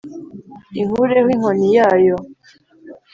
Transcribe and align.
Inkureho 0.81 1.27
inkoni 1.35 1.67
yayo 1.77 2.15